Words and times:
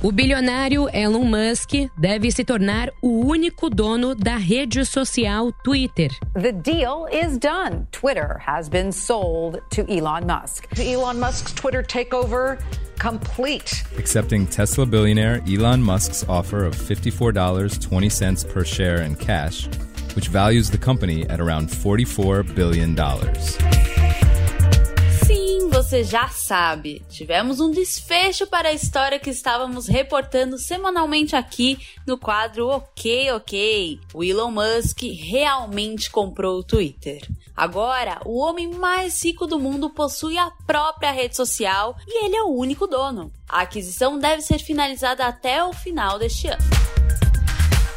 O 0.00 0.12
bilionário 0.12 0.88
Elon 0.92 1.28
Musk 1.28 1.72
deve 1.98 2.30
se 2.30 2.44
tornar 2.44 2.88
o 3.02 3.08
único 3.26 3.68
dono 3.68 4.14
da 4.14 4.36
rede 4.36 4.84
social 4.84 5.52
Twitter. 5.64 6.08
The 6.34 6.52
deal 6.52 7.08
is 7.10 7.36
done. 7.36 7.88
Twitter 7.90 8.38
has 8.38 8.68
been 8.68 8.92
sold 8.92 9.60
to 9.70 9.84
Elon 9.90 10.24
Musk. 10.24 10.68
Elon 10.78 11.18
Musk's 11.18 11.52
Twitter 11.52 11.82
takeover 11.82 12.60
complete. 13.00 13.82
Accepting 13.98 14.46
Tesla 14.46 14.86
billionaire 14.86 15.42
Elon 15.48 15.82
Musk's 15.82 16.24
offer 16.28 16.64
of 16.64 16.76
$54.20 16.76 18.48
per 18.48 18.64
share 18.64 19.02
in 19.02 19.16
cash, 19.16 19.68
which 20.14 20.28
values 20.28 20.70
the 20.70 20.78
company 20.78 21.28
at 21.28 21.40
around 21.40 21.68
$44 21.68 22.54
billion. 22.54 22.94
Você 25.88 26.04
já 26.04 26.28
sabe, 26.28 27.02
tivemos 27.08 27.60
um 27.60 27.70
desfecho 27.70 28.46
para 28.46 28.68
a 28.68 28.74
história 28.74 29.18
que 29.18 29.30
estávamos 29.30 29.86
reportando 29.86 30.58
semanalmente 30.58 31.34
aqui 31.34 31.78
no 32.06 32.18
quadro 32.18 32.68
Ok 32.68 33.32
Ok. 33.32 33.98
O 34.12 34.22
Elon 34.22 34.50
Musk 34.50 35.00
realmente 35.04 36.10
comprou 36.10 36.58
o 36.58 36.62
Twitter. 36.62 37.26
Agora, 37.56 38.20
o 38.26 38.36
homem 38.38 38.68
mais 38.68 39.24
rico 39.24 39.46
do 39.46 39.58
mundo 39.58 39.88
possui 39.88 40.36
a 40.36 40.50
própria 40.66 41.10
rede 41.10 41.34
social 41.34 41.96
e 42.06 42.26
ele 42.26 42.36
é 42.36 42.42
o 42.42 42.54
único 42.54 42.86
dono. 42.86 43.32
A 43.48 43.62
aquisição 43.62 44.18
deve 44.18 44.42
ser 44.42 44.58
finalizada 44.58 45.24
até 45.24 45.64
o 45.64 45.72
final 45.72 46.18
deste 46.18 46.48
ano. 46.48 46.87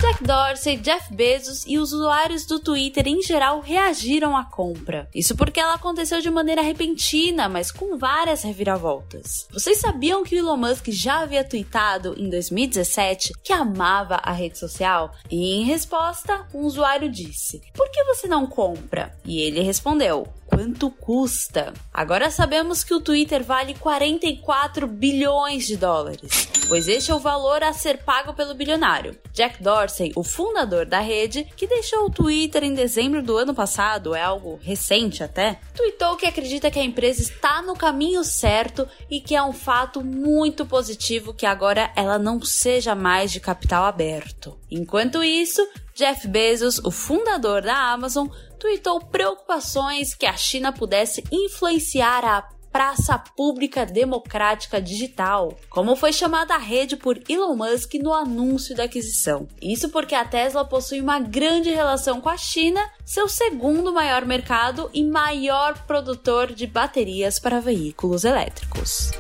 Jack 0.02 0.24
Dorsey, 0.24 0.78
Jeff 0.78 1.14
Bezos 1.14 1.64
e 1.68 1.78
os 1.78 1.94
usuários 1.94 2.48
do 2.48 2.60
Twitter 2.60 3.08
em 3.08 3.22
geral 3.22 3.60
reagiram 3.60 4.36
à 4.36 4.44
compra. 4.44 5.08
Isso 5.14 5.36
porque 5.36 5.60
ela 5.60 5.76
aconteceu 5.76 6.20
de 6.20 6.32
maneira 6.32 6.64
repentina, 6.64 7.48
mas 7.48 7.72
com 7.72 8.00
várias 8.00 8.42
reviravoltas. 8.42 9.48
Vocês 9.54 9.78
sabiam 9.78 10.24
que 10.24 10.36
o 10.36 10.40
Elon 10.40 10.58
Musk 10.58 10.88
já 10.90 11.20
havia 11.20 11.44
tweetado 11.44 12.16
em 12.18 12.32
2017 12.32 13.32
que 13.44 13.54
amava 13.54 14.20
a 14.24 14.32
rede 14.32 14.58
social? 14.58 15.14
E 15.30 15.54
em 15.54 15.66
resposta, 15.66 16.48
um 16.52 16.62
usuário 16.62 17.08
disse: 17.08 17.62
Por 17.72 17.88
que 17.92 18.04
você 18.06 18.28
não 18.28 18.48
compra? 18.48 19.16
E 19.24 19.40
ele 19.40 19.62
respondeu: 19.62 20.28
quanto 20.52 20.92
custa. 20.92 21.74
Agora 21.94 22.30
sabemos 22.30 22.84
que 22.84 22.94
o 22.94 23.00
Twitter 23.00 23.42
vale 23.42 23.74
44 23.76 24.86
bilhões 24.86 25.66
de 25.66 25.78
dólares, 25.78 26.50
pois 26.68 26.90
este 26.90 27.10
é 27.10 27.16
o 27.16 27.20
valor 27.20 27.64
a 27.64 27.72
ser 27.72 28.00
pago 28.00 28.34
pelo 28.34 28.54
bilionário. 28.54 29.18
Jack 29.34 29.64
Dorsey, 29.64 29.91
o 30.16 30.24
fundador 30.24 30.86
da 30.86 31.00
rede, 31.00 31.44
que 31.56 31.68
deixou 31.68 32.06
o 32.06 32.10
Twitter 32.10 32.64
em 32.64 32.74
dezembro 32.74 33.22
do 33.22 33.38
ano 33.38 33.54
passado, 33.54 34.16
é 34.16 34.22
algo 34.22 34.60
recente 34.62 35.24
até, 35.24 35.60
tweetou 35.76 36.16
que 36.16 36.26
acredita 36.26 36.72
que 36.72 36.80
a 36.80 36.84
empresa 36.84 37.22
está 37.22 37.62
no 37.62 37.76
caminho 37.76 38.24
certo 38.24 38.88
e 39.10 39.20
que 39.20 39.36
é 39.36 39.44
um 39.44 39.54
fato 39.54 40.04
muito 40.04 40.66
positivo 40.66 41.34
que 41.34 41.46
agora 41.46 41.92
ela 41.96 42.18
não 42.18 42.42
seja 42.42 42.96
mais 42.96 43.32
de 43.32 43.40
capital 43.40 43.86
aberto. 43.86 44.58
Enquanto 44.70 45.24
isso, 45.24 45.68
Jeff 45.94 46.28
Bezos, 46.28 46.80
o 46.80 46.92
fundador 46.92 47.62
da 47.62 47.92
Amazon, 47.92 48.28
tweetou 48.60 49.00
preocupações 49.00 50.14
que 50.14 50.26
a 50.26 50.38
China 50.38 50.72
pudesse 50.72 51.24
influenciar 51.32 52.24
a 52.24 52.48
praça 52.72 53.18
pública 53.18 53.86
democrática 53.86 54.82
digital, 54.82 55.58
como 55.70 55.96
foi 55.96 56.14
chamada 56.14 56.56
a 56.56 56.58
rede 56.58 56.96
por 56.96 57.20
Elon 57.28 57.56
Musk 57.56 57.96
no 57.96 58.14
anúncio 58.14 58.76
da 58.76 58.84
aquisição. 58.84 59.48
Isso 59.62 59.90
porque 59.90 60.16
a 60.16 60.26
Tesla 60.26 60.64
possui 60.64 61.02
uma 61.02 61.20
grande 61.20 61.70
relação 61.70 62.22
com 62.22 62.30
a 62.30 62.38
China, 62.38 62.82
seu 63.06 63.28
segundo 63.28 63.92
maior 63.92 64.26
mercado 64.26 64.90
e 64.94 65.04
maior 65.04 65.86
produtor 65.86 66.54
de 66.54 66.66
baterias 66.66 67.40
para 67.40 67.60
veículos 67.60 68.24
elétricos. 68.24 69.12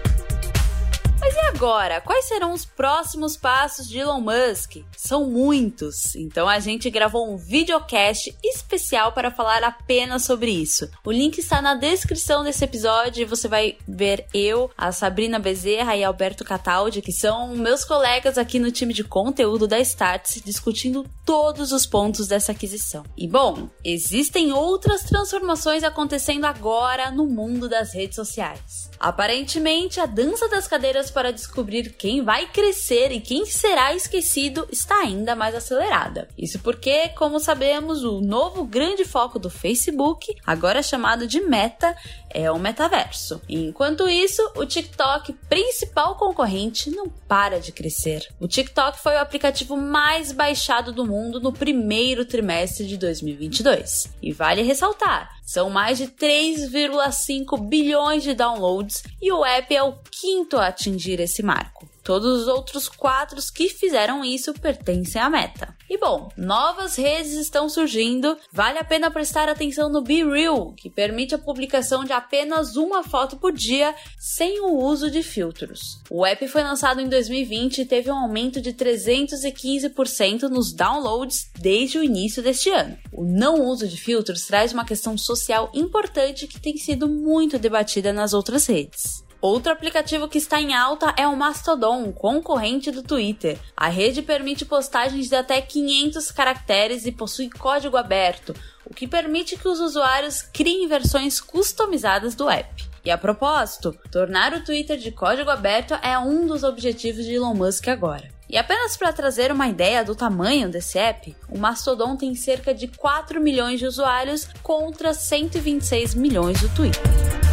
Mas 1.21 1.35
e 1.35 1.39
agora? 1.39 2.01
Quais 2.01 2.25
serão 2.25 2.51
os 2.51 2.65
próximos 2.65 3.37
passos 3.37 3.87
de 3.87 3.99
Elon 3.99 4.19
Musk? 4.19 4.77
São 4.97 5.29
muitos, 5.29 6.15
então 6.15 6.49
a 6.49 6.59
gente 6.59 6.89
gravou 6.89 7.31
um 7.31 7.37
videocast 7.37 8.35
especial 8.43 9.11
para 9.11 9.29
falar 9.29 9.63
apenas 9.63 10.23
sobre 10.23 10.49
isso. 10.49 10.89
O 11.05 11.11
link 11.11 11.37
está 11.37 11.61
na 11.61 11.75
descrição 11.75 12.43
desse 12.43 12.63
episódio 12.63 13.21
e 13.21 13.25
você 13.25 13.47
vai 13.47 13.77
ver 13.87 14.25
eu, 14.33 14.71
a 14.75 14.91
Sabrina 14.91 15.37
Bezerra 15.37 15.95
e 15.95 16.03
Alberto 16.03 16.43
Cataldi, 16.43 17.03
que 17.03 17.11
são 17.11 17.55
meus 17.55 17.85
colegas 17.85 18.39
aqui 18.39 18.57
no 18.57 18.71
time 18.71 18.91
de 18.91 19.03
conteúdo 19.03 19.67
da 19.67 19.79
Startse, 19.79 20.41
discutindo 20.41 21.05
todos 21.23 21.71
os 21.71 21.85
pontos 21.85 22.27
dessa 22.27 22.51
aquisição. 22.51 23.03
E 23.15 23.27
bom, 23.27 23.69
existem 23.85 24.51
outras 24.53 25.03
transformações 25.03 25.83
acontecendo 25.83 26.45
agora 26.45 27.11
no 27.11 27.27
mundo 27.27 27.69
das 27.69 27.93
redes 27.93 28.15
sociais. 28.15 28.89
Aparentemente, 28.99 29.99
a 29.99 30.07
dança 30.07 30.49
das 30.49 30.67
cadeiras 30.67 31.10
para 31.11 31.31
descobrir 31.31 31.93
quem 31.93 32.23
vai 32.23 32.47
crescer 32.47 33.11
e 33.11 33.21
quem 33.21 33.45
será 33.45 33.93
esquecido 33.93 34.67
está 34.71 34.95
ainda 35.01 35.35
mais 35.35 35.53
acelerada. 35.53 36.27
Isso 36.37 36.59
porque, 36.59 37.09
como 37.09 37.39
sabemos, 37.39 38.03
o 38.03 38.21
novo 38.21 38.63
grande 38.63 39.05
foco 39.05 39.37
do 39.37 39.49
Facebook, 39.49 40.35
agora 40.45 40.81
chamado 40.81 41.27
de 41.27 41.41
Meta, 41.41 41.95
é 42.33 42.49
o 42.49 42.57
metaverso. 42.57 43.41
enquanto 43.47 44.09
isso, 44.09 44.41
o 44.55 44.65
TikTok, 44.65 45.33
principal 45.49 46.15
concorrente, 46.15 46.89
não 46.89 47.09
para 47.27 47.59
de 47.59 47.71
crescer. 47.71 48.27
O 48.39 48.47
TikTok 48.47 48.99
foi 48.99 49.15
o 49.15 49.19
aplicativo 49.19 49.75
mais 49.75 50.31
baixado 50.31 50.91
do 50.91 51.05
mundo 51.05 51.39
no 51.39 51.51
primeiro 51.51 52.25
trimestre 52.25 52.87
de 52.87 52.97
2022. 52.97 54.13
E 54.21 54.31
vale 54.31 54.61
ressaltar, 54.61 55.40
são 55.51 55.69
mais 55.69 55.97
de 55.97 56.07
3,5 56.07 57.67
bilhões 57.67 58.23
de 58.23 58.33
downloads 58.33 59.03
e 59.21 59.33
o 59.33 59.43
app 59.43 59.75
é 59.75 59.83
o 59.83 59.97
quinto 60.09 60.55
a 60.55 60.67
atingir 60.67 61.19
esse 61.19 61.43
marco. 61.43 61.90
Todos 62.03 62.41
os 62.41 62.47
outros 62.47 62.89
quatro 62.89 63.39
que 63.53 63.69
fizeram 63.69 64.23
isso 64.23 64.53
pertencem 64.53 65.21
à 65.21 65.29
Meta. 65.29 65.75
E 65.89 65.97
bom, 65.97 66.29
novas 66.37 66.95
redes 66.95 67.33
estão 67.33 67.67
surgindo. 67.67 68.37
Vale 68.51 68.79
a 68.79 68.83
pena 68.83 69.11
prestar 69.11 69.49
atenção 69.49 69.89
no 69.89 70.01
Be 70.01 70.23
Real, 70.23 70.73
que 70.73 70.89
permite 70.89 71.35
a 71.35 71.37
publicação 71.37 72.03
de 72.03 72.13
apenas 72.13 72.75
uma 72.75 73.03
foto 73.03 73.37
por 73.37 73.51
dia 73.51 73.93
sem 74.19 74.61
o 74.61 74.77
uso 74.77 75.11
de 75.11 75.21
filtros. 75.21 76.01
O 76.09 76.25
app 76.25 76.47
foi 76.47 76.63
lançado 76.63 77.01
em 77.01 77.09
2020 77.09 77.79
e 77.79 77.85
teve 77.85 78.09
um 78.09 78.15
aumento 78.15 78.61
de 78.61 78.73
315% 78.73 80.43
nos 80.43 80.73
downloads 80.73 81.51
desde 81.59 81.99
o 81.99 82.03
início 82.03 82.41
deste 82.41 82.69
ano. 82.69 82.97
O 83.11 83.23
não 83.23 83.65
uso 83.65 83.87
de 83.87 83.97
filtros 83.97 84.45
traz 84.45 84.73
uma 84.73 84.85
questão 84.85 85.17
social 85.17 85.69
importante 85.73 86.47
que 86.47 86.59
tem 86.59 86.77
sido 86.77 87.07
muito 87.07 87.59
debatida 87.59 88.13
nas 88.13 88.33
outras 88.33 88.65
redes. 88.65 89.23
Outro 89.41 89.71
aplicativo 89.71 90.29
que 90.29 90.37
está 90.37 90.61
em 90.61 90.75
alta 90.75 91.15
é 91.17 91.27
o 91.27 91.35
Mastodon, 91.35 92.11
concorrente 92.11 92.91
do 92.91 93.01
Twitter. 93.01 93.57
A 93.75 93.87
rede 93.87 94.21
permite 94.21 94.63
postagens 94.63 95.27
de 95.27 95.35
até 95.35 95.59
500 95.59 96.29
caracteres 96.29 97.07
e 97.07 97.11
possui 97.11 97.49
código 97.49 97.97
aberto, 97.97 98.53
o 98.85 98.93
que 98.93 99.07
permite 99.07 99.57
que 99.57 99.67
os 99.67 99.79
usuários 99.79 100.43
criem 100.43 100.87
versões 100.87 101.41
customizadas 101.41 102.35
do 102.35 102.47
app. 102.47 102.87
E 103.03 103.09
a 103.09 103.17
propósito, 103.17 103.97
tornar 104.11 104.53
o 104.53 104.63
Twitter 104.63 104.95
de 104.95 105.11
código 105.11 105.49
aberto 105.49 105.95
é 106.03 106.19
um 106.19 106.45
dos 106.45 106.63
objetivos 106.63 107.25
de 107.25 107.33
Elon 107.33 107.55
Musk 107.55 107.87
agora. 107.87 108.29
E 108.47 108.57
apenas 108.59 108.95
para 108.95 109.11
trazer 109.11 109.51
uma 109.51 109.67
ideia 109.67 110.05
do 110.05 110.13
tamanho 110.13 110.69
desse 110.69 110.99
app, 110.99 111.35
o 111.49 111.57
Mastodon 111.57 112.15
tem 112.15 112.35
cerca 112.35 112.75
de 112.75 112.87
4 112.89 113.41
milhões 113.41 113.79
de 113.79 113.87
usuários 113.87 114.47
contra 114.61 115.15
126 115.15 116.13
milhões 116.13 116.61
do 116.61 116.69
Twitter 116.69 117.50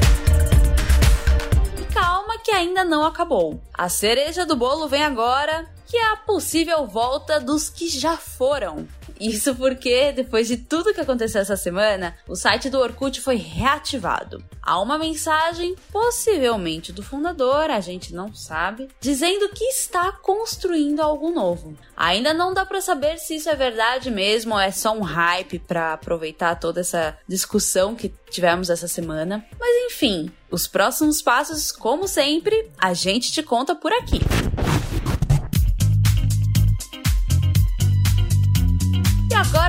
ainda 2.58 2.84
não 2.84 3.05
acabou. 3.05 3.60
A 3.72 3.88
cereja 3.88 4.44
do 4.44 4.56
bolo 4.56 4.88
vem 4.88 5.02
agora, 5.02 5.69
que 5.87 5.96
é 5.96 6.12
a 6.12 6.16
possível 6.16 6.87
volta 6.87 7.40
dos 7.40 7.70
que 7.70 7.88
já 7.88 8.16
foram. 8.16 8.87
Isso 9.20 9.55
porque, 9.55 10.12
depois 10.12 10.47
de 10.47 10.56
tudo 10.56 10.94
que 10.94 11.00
aconteceu 11.00 11.41
essa 11.41 11.56
semana, 11.56 12.17
o 12.26 12.37
site 12.37 12.70
do 12.70 12.79
Orkut 12.79 13.20
foi 13.20 13.37
reativado. 13.37 14.43
Há 14.62 14.81
uma 14.81 14.99
mensagem, 14.99 15.75
possivelmente 15.91 16.93
do 16.93 17.03
fundador, 17.03 17.70
a 17.70 17.81
gente 17.81 18.15
não 18.15 18.35
sabe, 18.35 18.88
dizendo 19.00 19.49
que 19.49 19.65
está 19.65 20.12
construindo 20.12 21.00
algo 21.00 21.31
novo. 21.31 21.76
Ainda 21.97 22.32
não 22.32 22.55
dá 22.55 22.65
para 22.65 22.81
saber 22.81 23.19
se 23.19 23.37
isso 23.37 23.49
é 23.49 23.56
verdade 23.56 24.11
mesmo 24.11 24.55
ou 24.55 24.61
é 24.61 24.70
só 24.70 24.93
um 24.93 25.03
hype 25.03 25.59
para 25.59 25.94
aproveitar 25.94 26.55
toda 26.56 26.81
essa 26.81 27.17
discussão 27.26 27.94
que 27.94 28.12
tivemos 28.31 28.70
essa 28.70 28.87
semana. 28.87 29.44
Mas 29.59 29.93
enfim, 29.93 30.31
os 30.50 30.67
próximos 30.67 31.20
passos, 31.20 31.73
como 31.73 32.06
sempre, 32.06 32.70
a 32.79 32.94
gente 32.94 33.32
te 33.32 33.43
conta 33.43 33.75
por 33.75 33.93
aqui. 33.93 34.20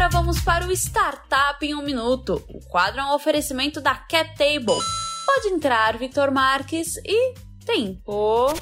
Agora 0.10 0.24
vamos 0.24 0.42
para 0.42 0.66
o 0.66 0.72
Startup 0.72 1.64
em 1.64 1.76
um 1.76 1.84
Minuto. 1.84 2.44
O 2.50 2.60
quadro 2.68 3.00
é 3.00 3.04
um 3.06 3.14
oferecimento 3.14 3.80
da 3.80 3.94
Cat 3.94 4.36
Table. 4.36 4.82
Pode 5.26 5.48
entrar, 5.50 5.98
Victor 5.98 6.32
Marques, 6.32 6.98
e 7.06 7.36
tempo. 7.64 8.54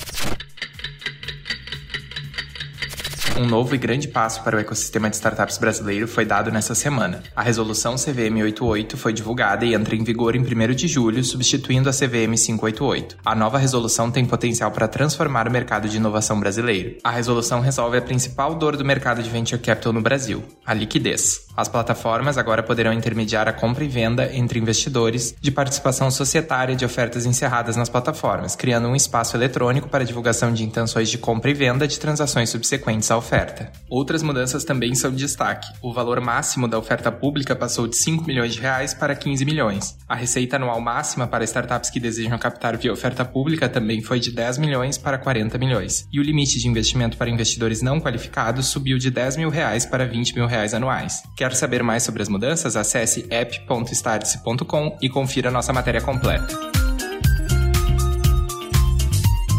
Um 3.38 3.46
novo 3.46 3.76
e 3.76 3.78
grande 3.78 4.08
passo 4.08 4.42
para 4.44 4.58
o 4.58 4.60
ecossistema 4.60 5.12
de 5.12 5.16
startups 5.16 5.60
brasileiro 5.60 6.08
foi 6.08 6.26
dado 6.26 6.52
nessa 6.52 6.74
semana. 6.74 7.22
A 7.36 7.44
resolução 7.44 7.94
CVM 7.94 8.42
88 8.42 8.98
foi 8.98 9.14
divulgada 9.14 9.64
e 9.64 9.76
entra 9.76 9.96
em 9.96 10.04
vigor 10.04 10.36
em 10.36 10.40
1 10.40 10.74
de 10.74 10.88
julho, 10.88 11.24
substituindo 11.24 11.88
a 11.88 11.94
CVM 11.94 12.34
588. 12.36 13.18
A 13.24 13.36
nova 13.36 13.60
resolução 13.60 14.10
tem 14.10 14.26
potencial 14.26 14.72
para 14.72 14.88
transformar 14.88 15.48
o 15.48 15.52
mercado 15.52 15.88
de 15.88 15.98
inovação 15.98 16.40
brasileiro. 16.40 16.98
A 17.04 17.12
resolução 17.12 17.60
resolve 17.60 17.98
a 17.98 18.02
principal 18.02 18.56
dor 18.56 18.76
do 18.76 18.84
mercado 18.84 19.22
de 19.22 19.30
venture 19.30 19.62
capital 19.62 19.94
no 19.94 20.02
Brasil, 20.02 20.44
a 20.66 20.74
liquidez. 20.74 21.46
As 21.56 21.68
plataformas 21.68 22.40
agora 22.40 22.64
poderão 22.64 22.94
intermediar 22.94 23.48
a 23.48 23.54
compra 23.54 23.84
e 23.84 23.88
venda 23.88 24.34
entre 24.34 24.60
investidores 24.60 25.36
de 25.40 25.52
participação 25.52 26.10
societária 26.10 26.76
de 26.76 26.86
ofertas 26.86 27.26
encerradas 27.26 27.76
nas 27.76 27.90
plataformas, 27.90 28.56
criando 28.56 28.88
um 28.88 28.96
espaço 28.96 29.38
eletrônico 29.38 29.90
para 29.90 30.06
divulgação 30.06 30.52
de 30.52 30.64
intenções 30.64 31.10
de 31.10 31.20
compra 31.20 31.52
e 31.52 31.54
venda 31.54 31.88
de 31.88 32.00
transações 32.00 32.50
subsequentes 32.50 33.10
à 33.12 33.18
oferta. 33.28 33.70
Outras 33.90 34.24
mudanças 34.24 34.64
também 34.64 34.96
são 34.96 35.12
de 35.12 35.18
destaque. 35.18 35.68
O 35.82 35.94
valor 35.94 36.22
máximo 36.22 36.68
da 36.68 36.80
oferta 36.80 37.12
pública 37.12 37.54
passou 37.56 37.86
de 37.86 37.98
5 37.98 38.24
milhões 38.26 38.54
de 38.54 38.62
reais 38.62 38.94
para 38.94 39.14
15 39.14 39.44
milhões. 39.44 39.98
A 40.08 40.16
receita 40.16 40.56
anual 40.56 40.80
máxima 40.80 41.28
para 41.28 41.44
startups 41.44 41.90
que 41.90 42.00
desejam 42.00 42.40
captar 42.40 42.78
via 42.78 42.94
oferta 42.94 43.26
pública 43.26 43.68
também 43.68 44.02
foi 44.02 44.20
de 44.20 44.32
10 44.32 44.60
milhões 44.60 44.98
para 44.98 45.18
40 45.18 45.58
milhões. 45.58 46.08
E 46.12 46.20
o 46.20 46.24
limite 46.24 46.58
de 46.58 46.68
investimento 46.70 47.18
para 47.18 47.30
investidores 47.30 47.82
não 47.82 48.00
qualificados 48.00 48.68
subiu 48.68 48.98
de 48.98 49.12
10 49.12 49.36
mil 49.36 49.50
reais 49.50 49.86
para 49.86 50.08
20 50.08 50.34
mil 50.34 50.48
reais 50.48 50.74
anuais. 50.74 51.22
Quer 51.36 51.54
saber 51.54 51.84
mais 51.84 52.04
sobre 52.04 52.22
as 52.22 52.30
mudanças? 52.30 52.78
Acesse 52.78 53.28
app.startse.com 53.30 54.98
e 55.02 55.10
confira 55.10 55.52
nossa 55.52 55.74
matéria 55.74 56.02
completa. 56.02 56.77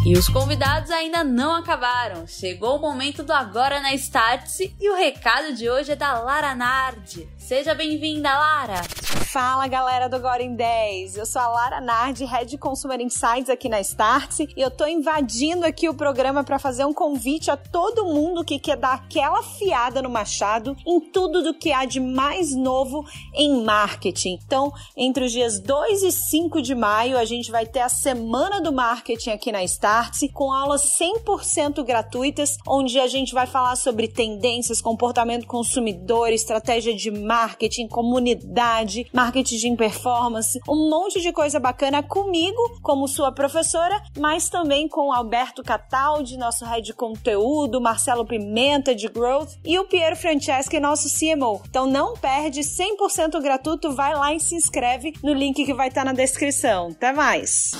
E 0.08 0.14
os 0.14 0.26
convidados 0.26 0.90
ainda 0.90 1.22
não 1.22 1.55
acabaram. 1.55 2.26
Chegou 2.26 2.76
o 2.76 2.81
momento 2.81 3.22
do 3.22 3.31
Agora 3.31 3.78
na 3.78 3.93
Startse 3.93 4.75
e 4.81 4.88
o 4.88 4.96
recado 4.96 5.55
de 5.55 5.69
hoje 5.69 5.93
é 5.93 5.96
da 5.96 6.19
Lara 6.19 6.55
Nardi. 6.55 7.28
Seja 7.37 7.75
bem-vinda, 7.75 8.31
Lara! 8.31 8.82
Fala 9.31 9.69
galera 9.69 10.08
do 10.08 10.16
Agora 10.16 10.43
em 10.43 10.56
10, 10.56 11.19
eu 11.19 11.26
sou 11.26 11.43
a 11.43 11.49
Lara 11.49 11.81
Nardi, 11.82 12.25
Head 12.25 12.56
Consumer 12.56 12.99
Insights 12.99 13.50
aqui 13.50 13.69
na 13.69 13.81
Startse 13.81 14.49
e 14.56 14.60
eu 14.60 14.70
tô 14.70 14.87
invadindo 14.87 15.66
aqui 15.66 15.87
o 15.90 15.94
programa 15.94 16.43
para 16.43 16.58
fazer 16.58 16.87
um 16.87 16.94
convite 16.94 17.50
a 17.50 17.56
todo 17.56 18.06
mundo 18.06 18.43
que 18.43 18.58
quer 18.58 18.76
dar 18.78 18.94
aquela 18.94 19.43
fiada 19.43 20.00
no 20.00 20.08
machado 20.08 20.75
em 20.87 21.00
tudo 21.00 21.43
do 21.43 21.52
que 21.52 21.70
há 21.70 21.84
de 21.84 22.00
mais 22.00 22.56
novo 22.56 23.04
em 23.34 23.62
marketing. 23.62 24.38
Então, 24.43 24.72
entre 24.96 25.26
os 25.26 25.32
dias 25.32 25.61
2 25.61 26.02
e 26.02 26.12
5 26.12 26.62
de 26.62 26.75
maio, 26.75 27.19
a 27.19 27.26
gente 27.26 27.50
vai 27.50 27.66
ter 27.66 27.81
a 27.81 27.90
Semana 27.90 28.62
do 28.62 28.72
Marketing 28.72 29.31
aqui 29.31 29.52
na 29.52 29.62
Startse 29.62 29.97
com 30.32 30.52
aulas 30.52 30.82
100% 30.98 31.84
gratuitas, 31.84 32.56
onde 32.66 32.98
a 32.98 33.06
gente 33.06 33.34
vai 33.34 33.46
falar 33.46 33.76
sobre 33.76 34.08
tendências, 34.08 34.80
comportamento 34.80 35.46
consumidor, 35.46 36.30
estratégia 36.32 36.94
de 36.94 37.10
marketing, 37.10 37.88
comunidade, 37.88 39.06
marketing 39.12 39.56
de 39.56 39.76
performance, 39.76 40.60
um 40.68 40.88
monte 40.88 41.20
de 41.20 41.32
coisa 41.32 41.58
bacana 41.58 42.02
comigo, 42.02 42.78
como 42.82 43.08
sua 43.08 43.32
professora, 43.32 44.02
mas 44.18 44.48
também 44.48 44.88
com 44.88 45.12
Alberto 45.12 45.62
Cataldi, 45.62 46.36
nosso 46.36 46.64
head 46.64 46.82
de 46.82 46.94
conteúdo, 46.94 47.80
Marcelo 47.80 48.24
Pimenta 48.24 48.94
de 48.94 49.08
Growth 49.08 49.56
e 49.64 49.78
o 49.78 49.84
Piero 49.84 50.16
Franceschi, 50.16 50.80
nosso 50.80 51.08
CMO. 51.08 51.60
Então 51.68 51.86
não 51.86 52.14
perde, 52.14 52.60
100% 52.60 53.40
gratuito, 53.40 53.92
vai 53.94 54.14
lá 54.14 54.34
e 54.34 54.40
se 54.40 54.54
inscreve 54.54 55.12
no 55.22 55.32
link 55.32 55.64
que 55.64 55.74
vai 55.74 55.88
estar 55.88 56.04
na 56.04 56.12
descrição. 56.12 56.88
Até 56.88 57.12
mais! 57.12 57.72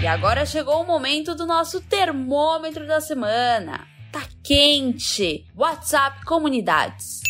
E 0.00 0.06
agora 0.06 0.44
chegou 0.46 0.82
o 0.82 0.86
momento 0.86 1.34
do 1.34 1.46
nosso 1.46 1.80
termômetro 1.80 2.86
da 2.86 3.00
semana. 3.00 3.86
Tá 4.12 4.22
quente! 4.42 5.46
WhatsApp 5.56 6.24
Comunidades. 6.24 7.25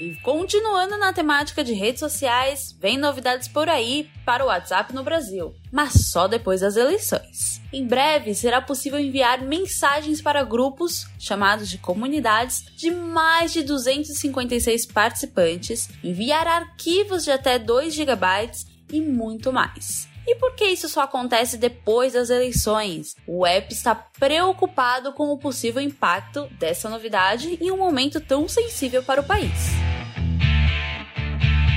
E 0.00 0.16
continuando 0.16 0.98
na 0.98 1.12
temática 1.12 1.62
de 1.62 1.72
redes 1.72 2.00
sociais, 2.00 2.76
vem 2.80 2.98
novidades 2.98 3.46
por 3.46 3.68
aí 3.68 4.10
para 4.24 4.44
o 4.44 4.48
WhatsApp 4.48 4.92
no 4.92 5.04
Brasil, 5.04 5.54
mas 5.70 6.10
só 6.10 6.26
depois 6.26 6.62
das 6.62 6.76
eleições. 6.76 7.62
Em 7.72 7.86
breve 7.86 8.34
será 8.34 8.60
possível 8.60 8.98
enviar 8.98 9.42
mensagens 9.42 10.20
para 10.20 10.42
grupos, 10.42 11.06
chamados 11.18 11.68
de 11.68 11.78
comunidades, 11.78 12.64
de 12.76 12.90
mais 12.90 13.52
de 13.52 13.62
256 13.62 14.86
participantes, 14.86 15.88
enviar 16.02 16.46
arquivos 16.46 17.24
de 17.24 17.30
até 17.30 17.58
2 17.58 17.94
GB 17.94 18.50
e 18.92 19.00
muito 19.00 19.52
mais. 19.52 20.08
E 20.26 20.34
por 20.36 20.54
que 20.54 20.64
isso 20.64 20.88
só 20.88 21.02
acontece 21.02 21.58
depois 21.58 22.14
das 22.14 22.30
eleições? 22.30 23.14
O 23.26 23.46
app 23.46 23.72
está 23.72 23.94
preocupado 23.94 25.12
com 25.12 25.30
o 25.30 25.38
possível 25.38 25.82
impacto 25.82 26.48
dessa 26.58 26.88
novidade 26.88 27.58
em 27.60 27.70
um 27.70 27.76
momento 27.76 28.20
tão 28.20 28.48
sensível 28.48 29.02
para 29.02 29.20
o 29.20 29.24
país. 29.24 29.52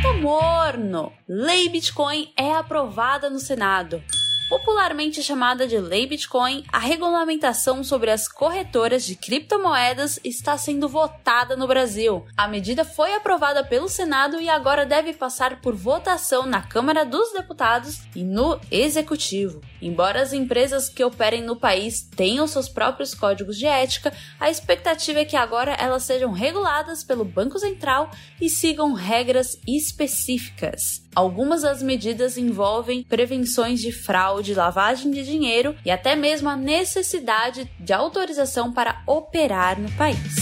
Tá 0.02 0.14
morno! 0.14 1.12
Lei 1.28 1.68
Bitcoin 1.68 2.32
é 2.38 2.54
aprovada 2.54 3.30
no 3.30 3.40
Senado. 3.40 4.02
Popularmente 4.50 5.22
chamada 5.22 5.68
de 5.68 5.78
Lei 5.78 6.08
Bitcoin, 6.08 6.64
a 6.72 6.80
regulamentação 6.80 7.84
sobre 7.84 8.10
as 8.12 8.30
corretoras 8.30 9.06
de 9.06 9.14
criptomoedas 9.14 10.18
está 10.24 10.58
sendo 10.58 10.88
votada 10.88 11.58
no 11.58 11.68
Brasil. 11.68 12.26
A 12.38 12.48
medida 12.48 12.86
foi 12.86 13.14
aprovada 13.14 13.62
pelo 13.62 13.90
Senado 13.90 14.40
e 14.40 14.48
agora 14.48 14.86
deve 14.86 15.12
passar 15.12 15.60
por 15.60 15.76
votação 15.76 16.46
na 16.46 16.62
Câmara 16.62 17.04
dos 17.04 17.34
Deputados 17.34 18.04
e 18.16 18.24
no 18.24 18.58
Executivo. 18.72 19.62
Embora 19.82 20.22
as 20.22 20.32
empresas 20.32 20.88
que 20.88 21.04
operem 21.04 21.44
no 21.44 21.58
país 21.58 22.02
tenham 22.02 22.48
seus 22.48 22.70
próprios 22.70 23.14
códigos 23.14 23.58
de 23.58 23.66
ética, 23.66 24.14
a 24.40 24.50
expectativa 24.50 25.20
é 25.20 25.26
que 25.26 25.36
agora 25.36 25.74
elas 25.74 26.04
sejam 26.04 26.32
reguladas 26.32 27.04
pelo 27.04 27.26
Banco 27.26 27.60
Central 27.60 28.10
e 28.40 28.50
sigam 28.50 28.94
regras 28.94 29.60
específicas. 29.68 31.07
Algumas 31.18 31.64
das 31.64 31.82
medidas 31.82 32.38
envolvem 32.38 33.02
prevenções 33.02 33.80
de 33.80 33.92
fraude, 33.92 34.54
lavagem 34.54 35.10
de 35.10 35.26
dinheiro 35.26 35.76
e 35.84 35.90
até 35.90 36.16
mesmo 36.16 36.48
a 36.48 36.56
necessidade 36.56 37.68
de 37.80 37.92
autorização 37.92 38.72
para 38.72 39.02
operar 39.08 39.82
no 39.82 39.92
país. 39.94 40.36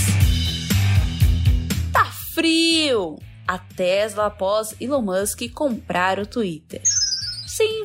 Tá 1.93 2.03
frio! 2.33 3.17
A 3.47 3.57
Tesla 3.57 4.25
após 4.25 4.75
Elon 4.81 5.01
Musk 5.01 5.49
comprar 5.53 6.19
o 6.19 6.25
Twitter. 6.25 6.81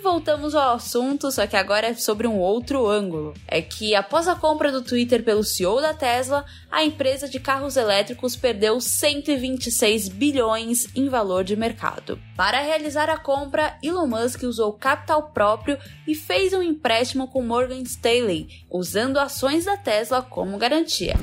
Voltamos 0.03 0.55
ao 0.55 0.77
assunto, 0.77 1.31
só 1.31 1.47
que 1.47 1.57
agora 1.57 1.89
é 1.89 1.95
sobre 1.95 2.27
um 2.27 2.39
outro 2.39 2.89
ângulo. 2.89 3.35
É 3.47 3.61
que 3.61 3.95
após 3.95 4.27
a 4.27 4.35
compra 4.35 4.73
do 4.73 4.83
Twitter 4.83 5.23
pelo 5.23 5.45
CEO 5.45 5.81
da 5.81 5.93
Tesla, 5.93 6.45
a 6.71 6.83
empresa 6.83 7.29
de 7.29 7.39
carros 7.39 7.77
elétricos 7.77 8.35
perdeu 8.35 8.81
126 8.81 10.09
bilhões 10.09 10.89
em 10.97 11.09
valor 11.09 11.45
de 11.45 11.55
mercado. 11.55 12.19
Para 12.37 12.61
realizar 12.61 13.11
a 13.11 13.19
compra, 13.19 13.77
Elon 13.83 14.07
Musk 14.07 14.43
usou 14.45 14.73
capital 14.73 15.31
próprio 15.35 15.79
e 16.07 16.15
fez 16.15 16.53
um 16.55 16.63
empréstimo 16.63 17.29
com 17.29 17.43
Morgan 17.43 17.83
Stanley, 17.83 18.49
usando 18.71 19.19
ações 19.19 19.67
da 19.67 19.77
Tesla 19.77 20.23
como 20.23 20.57
garantia. 20.57 21.17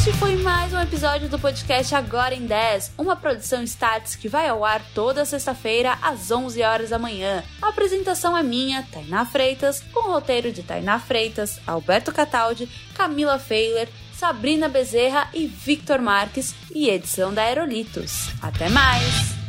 Este 0.00 0.14
foi 0.14 0.34
mais 0.36 0.72
um 0.72 0.80
episódio 0.80 1.28
do 1.28 1.38
podcast 1.38 1.94
Agora 1.94 2.34
em 2.34 2.46
10, 2.46 2.94
uma 2.96 3.14
produção 3.14 3.62
Stats 3.62 4.16
que 4.16 4.28
vai 4.28 4.48
ao 4.48 4.64
ar 4.64 4.82
toda 4.94 5.26
sexta-feira 5.26 5.98
às 6.00 6.30
11 6.30 6.62
horas 6.62 6.88
da 6.88 6.98
manhã. 6.98 7.44
A 7.60 7.68
apresentação 7.68 8.34
é 8.34 8.42
minha, 8.42 8.82
Tainá 8.90 9.26
Freitas, 9.26 9.82
com 9.92 10.08
o 10.08 10.12
roteiro 10.12 10.52
de 10.52 10.62
Tainá 10.62 10.98
Freitas, 10.98 11.60
Alberto 11.66 12.12
Cataldi, 12.12 12.66
Camila 12.94 13.38
Feiler, 13.38 13.90
Sabrina 14.14 14.70
Bezerra 14.70 15.28
e 15.34 15.46
Victor 15.46 16.00
Marques 16.00 16.54
e 16.74 16.88
edição 16.88 17.34
da 17.34 17.42
Aerolitos. 17.42 18.30
Até 18.40 18.70
mais! 18.70 19.39